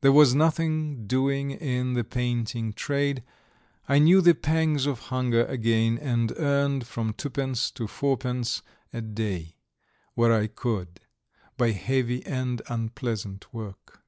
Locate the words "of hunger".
4.84-5.44